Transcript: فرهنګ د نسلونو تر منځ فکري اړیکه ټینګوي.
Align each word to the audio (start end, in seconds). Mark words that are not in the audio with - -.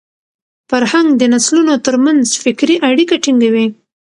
فرهنګ 0.69 1.09
د 1.17 1.23
نسلونو 1.33 1.73
تر 1.85 1.95
منځ 2.05 2.25
فکري 2.43 2.75
اړیکه 2.89 3.15
ټینګوي. 3.23 3.67